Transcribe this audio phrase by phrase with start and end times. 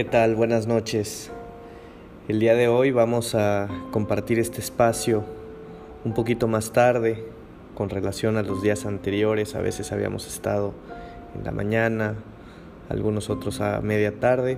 [0.00, 0.34] ¿Qué tal?
[0.34, 1.30] Buenas noches.
[2.26, 5.24] El día de hoy vamos a compartir este espacio
[6.06, 7.22] un poquito más tarde
[7.74, 9.54] con relación a los días anteriores.
[9.54, 10.72] A veces habíamos estado
[11.36, 12.14] en la mañana,
[12.88, 14.56] algunos otros a media tarde.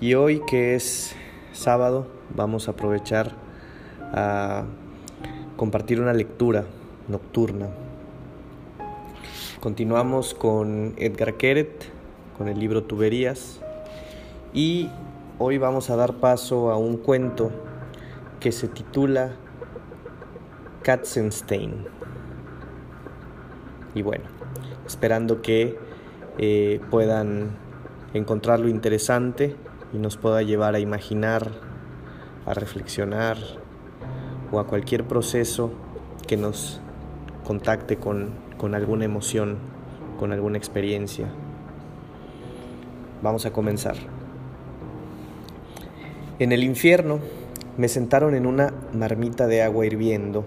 [0.00, 1.14] Y hoy que es
[1.52, 3.32] sábado vamos a aprovechar
[4.00, 4.64] a
[5.58, 6.64] compartir una lectura
[7.08, 7.68] nocturna.
[9.60, 11.90] Continuamos con Edgar Keret,
[12.38, 13.60] con el libro Tuberías
[14.52, 14.90] y
[15.38, 17.50] hoy vamos a dar paso a un cuento
[18.38, 19.32] que se titula
[20.82, 21.86] Katzenstein.
[23.94, 24.24] Y bueno,
[24.86, 25.78] esperando que
[26.38, 27.50] eh, puedan
[28.14, 29.56] encontrarlo interesante
[29.92, 31.50] y nos pueda llevar a imaginar,
[32.46, 33.38] a reflexionar
[34.50, 35.72] o a cualquier proceso
[36.26, 36.80] que nos
[37.44, 39.58] contacte con, con alguna emoción,
[40.18, 41.28] con alguna experiencia.
[43.22, 43.96] Vamos a comenzar.
[46.42, 47.20] En el infierno
[47.76, 50.44] me sentaron en una marmita de agua hirviendo.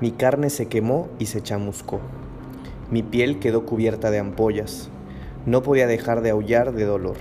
[0.00, 2.00] Mi carne se quemó y se chamuscó.
[2.90, 4.90] Mi piel quedó cubierta de ampollas.
[5.46, 7.14] No podía dejar de aullar de dolor.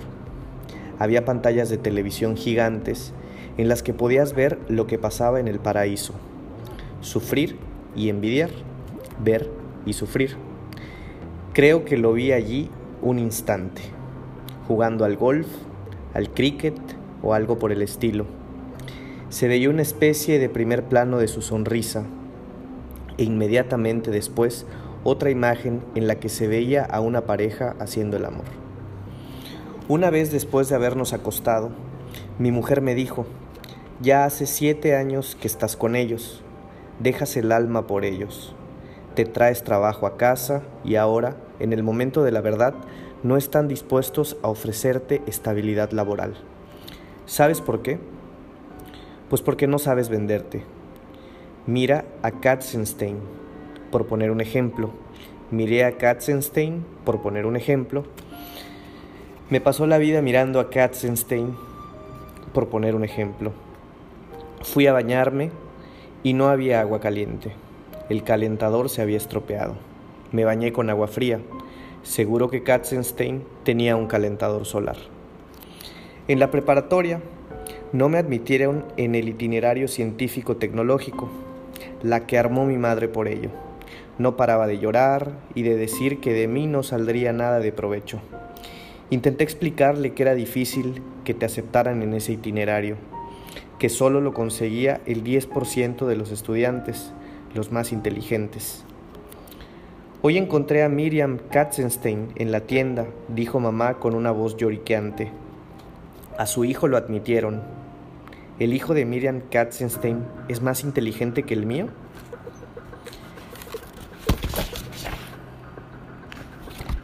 [0.97, 3.13] Había pantallas de televisión gigantes
[3.59, 6.16] en las que podías ver lo que pasaba en el paraíso.
[7.02, 7.57] Sufrir
[7.95, 8.50] y envidiar.
[9.23, 9.52] Ver
[9.85, 10.35] y sufrir.
[11.53, 12.72] Creo que lo vi allí
[13.03, 13.83] un instante,
[14.67, 15.45] jugando al golf,
[16.16, 16.73] al cricket,
[17.23, 18.25] o algo por el estilo.
[19.29, 22.03] Se veía una especie de primer plano de su sonrisa
[23.17, 24.66] e inmediatamente después
[25.03, 28.45] otra imagen en la que se veía a una pareja haciendo el amor.
[29.88, 31.71] Una vez después de habernos acostado,
[32.39, 33.25] mi mujer me dijo,
[34.01, 36.41] ya hace siete años que estás con ellos,
[36.99, 38.55] dejas el alma por ellos,
[39.16, 42.73] te traes trabajo a casa y ahora, en el momento de la verdad,
[43.23, 46.35] no están dispuestos a ofrecerte estabilidad laboral.
[47.25, 47.99] ¿Sabes por qué?
[49.29, 50.63] Pues porque no sabes venderte.
[51.66, 53.17] Mira a Katzenstein,
[53.91, 54.91] por poner un ejemplo.
[55.50, 58.03] Miré a Katzenstein, por poner un ejemplo.
[59.50, 61.56] Me pasó la vida mirando a Katzenstein,
[62.53, 63.53] por poner un ejemplo.
[64.61, 65.51] Fui a bañarme
[66.23, 67.53] y no había agua caliente.
[68.09, 69.75] El calentador se había estropeado.
[70.34, 71.40] Me bañé con agua fría.
[72.01, 75.12] Seguro que Katzenstein tenía un calentador solar.
[76.29, 77.19] En la preparatoria
[77.91, 81.29] no me admitieron en el itinerario científico-tecnológico,
[82.01, 83.50] la que armó mi madre por ello.
[84.17, 88.22] No paraba de llorar y de decir que de mí no saldría nada de provecho.
[89.09, 92.95] Intenté explicarle que era difícil que te aceptaran en ese itinerario,
[93.78, 97.11] que solo lo conseguía el 10% de los estudiantes,
[97.53, 98.85] los más inteligentes.
[100.22, 105.42] Hoy encontré a Miriam Katzenstein en la tienda, dijo mamá con una voz lloriqueante.
[106.38, 107.61] A su hijo lo admitieron.
[108.57, 111.88] ¿El hijo de Miriam Katzenstein es más inteligente que el mío?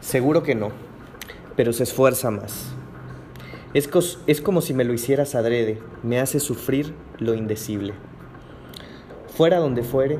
[0.00, 0.70] Seguro que no,
[1.54, 2.72] pero se esfuerza más.
[3.72, 3.88] Es,
[4.26, 7.94] es, como si me lo hicieras adrede, me hace sufrir lo indecible.
[9.36, 10.18] Fuera donde fuere,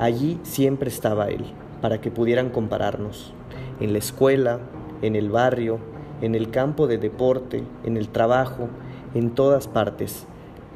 [0.00, 1.44] allí siempre estaba él,
[1.80, 3.32] para que pudieran compararnos,
[3.78, 4.58] en la escuela,
[5.02, 5.78] en el barrio,
[6.24, 8.68] en el campo de deporte, en el trabajo,
[9.14, 10.26] en todas partes.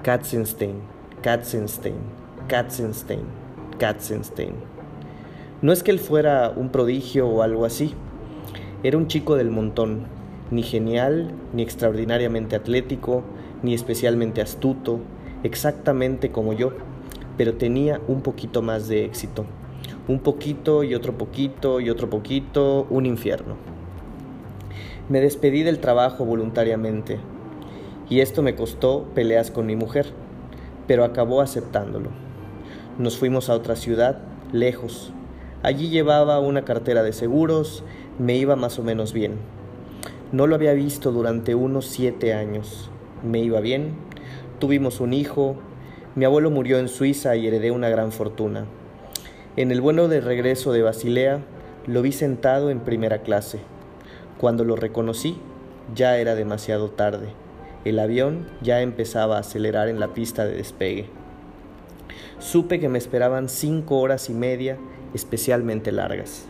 [0.02, 0.76] Katzenstein,
[1.22, 1.96] Katzenstein,
[2.48, 3.22] Katzenstein,
[3.78, 4.52] Katzenstein.
[5.62, 7.94] No es que él fuera un prodigio o algo así.
[8.82, 10.06] Era un chico del montón,
[10.50, 13.24] ni genial, ni extraordinariamente atlético,
[13.62, 15.00] ni especialmente astuto,
[15.42, 16.72] exactamente como yo,
[17.36, 19.46] pero tenía un poquito más de éxito.
[20.06, 23.77] Un poquito y otro poquito y otro poquito, un infierno.
[25.08, 27.18] Me despedí del trabajo voluntariamente
[28.10, 30.12] y esto me costó peleas con mi mujer,
[30.86, 32.10] pero acabó aceptándolo.
[32.98, 34.18] Nos fuimos a otra ciudad,
[34.52, 35.14] lejos.
[35.62, 37.84] Allí llevaba una cartera de seguros,
[38.18, 39.36] me iba más o menos bien.
[40.30, 42.90] No lo había visto durante unos siete años.
[43.22, 43.94] Me iba bien,
[44.58, 45.56] tuvimos un hijo,
[46.16, 48.66] mi abuelo murió en Suiza y heredé una gran fortuna.
[49.56, 51.40] En el vuelo de regreso de Basilea,
[51.86, 53.60] lo vi sentado en primera clase
[54.38, 55.36] cuando lo reconocí,
[55.94, 57.28] ya era demasiado tarde.
[57.84, 61.06] El avión ya empezaba a acelerar en la pista de despegue.
[62.38, 64.78] Supe que me esperaban cinco horas y media
[65.14, 66.46] especialmente largas.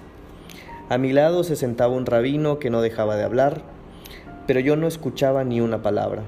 [0.89, 3.63] A mi lado se sentaba un rabino que no dejaba de hablar,
[4.47, 6.23] pero yo no escuchaba ni una palabra.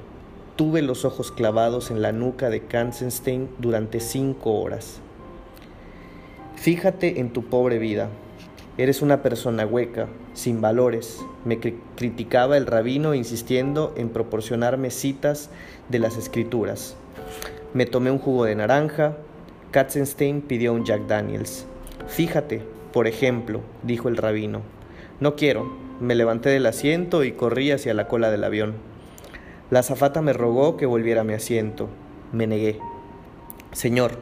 [0.57, 5.01] Tuve los ojos clavados en la nuca de Kansenstein durante cinco horas.
[6.57, 8.11] Fíjate en tu pobre vida,
[8.81, 11.23] Eres una persona hueca, sin valores.
[11.45, 15.51] Me criticaba el rabino insistiendo en proporcionarme citas
[15.91, 16.97] de las escrituras.
[17.75, 19.19] Me tomé un jugo de naranja.
[19.71, 21.67] Katzenstein pidió un Jack Daniels.
[22.09, 24.63] Fíjate, por ejemplo, dijo el rabino.
[25.21, 25.71] No quiero.
[26.01, 28.77] Me levanté del asiento y corrí hacia la cola del avión.
[29.69, 31.91] La azafata me rogó que volviera a mi asiento.
[32.33, 32.79] Me negué.
[33.73, 34.13] Señor,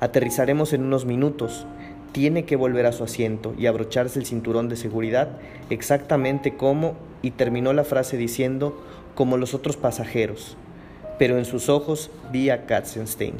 [0.00, 1.66] aterrizaremos en unos minutos
[2.14, 5.30] tiene que volver a su asiento y abrocharse el cinturón de seguridad
[5.68, 8.80] exactamente como, y terminó la frase diciendo,
[9.16, 10.56] como los otros pasajeros,
[11.18, 13.34] pero en sus ojos vi a Katzenstein.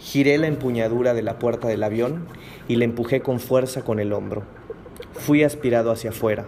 [0.00, 2.26] Giré la empuñadura de la puerta del avión
[2.66, 4.42] y le empujé con fuerza con el hombro.
[5.12, 6.44] Fui aspirado hacia afuera,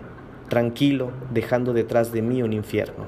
[0.49, 3.07] tranquilo, dejando detrás de mí un infierno.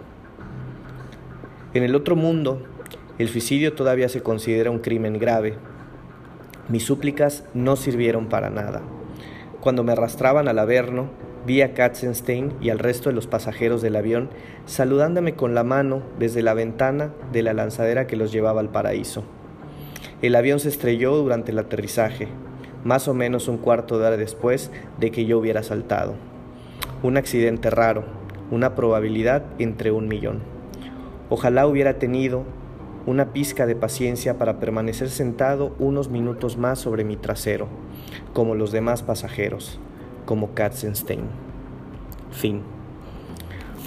[1.74, 2.62] En el otro mundo,
[3.18, 5.56] el suicidio todavía se considera un crimen grave
[6.70, 8.80] mis súplicas no sirvieron para nada.
[9.60, 11.08] Cuando me arrastraban al averno,
[11.46, 14.30] vi a Katzenstein y al resto de los pasajeros del avión
[14.66, 19.24] saludándome con la mano desde la ventana de la lanzadera que los llevaba al paraíso.
[20.22, 22.28] El avión se estrelló durante el aterrizaje,
[22.84, 26.14] más o menos un cuarto de hora después de que yo hubiera saltado.
[27.02, 28.04] Un accidente raro,
[28.50, 30.40] una probabilidad entre un millón.
[31.30, 32.44] Ojalá hubiera tenido
[33.06, 37.68] una pizca de paciencia para permanecer sentado unos minutos más sobre mi trasero,
[38.32, 39.80] como los demás pasajeros,
[40.26, 41.24] como Katzenstein.
[42.30, 42.62] Fin.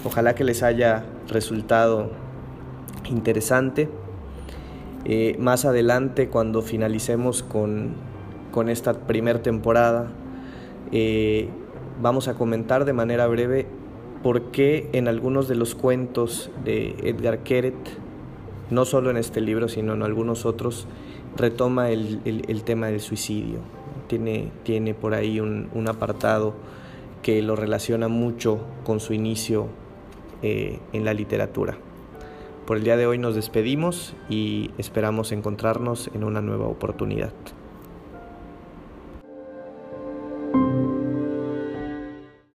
[0.04, 2.10] Ojalá que les haya resultado
[3.08, 3.88] interesante.
[5.04, 7.94] Eh, más adelante, cuando finalicemos con,
[8.50, 10.10] con esta primera temporada,
[10.92, 11.48] eh,
[12.00, 13.66] vamos a comentar de manera breve
[14.22, 17.74] por qué en algunos de los cuentos de Edgar Keret
[18.70, 20.86] no solo en este libro, sino en algunos otros,
[21.36, 23.58] retoma el, tema del suicidio.
[24.08, 26.54] Tiene, tiene por ahí un, apartado
[27.22, 29.68] que lo relaciona mucho con su inicio
[30.42, 31.78] eh, en la literatura.
[32.66, 37.32] Por el día de hoy nos despedimos y esperamos encontrarnos en una nueva oportunidad.